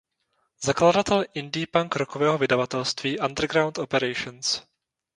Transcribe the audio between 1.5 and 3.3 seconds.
punk rockového vydavatelství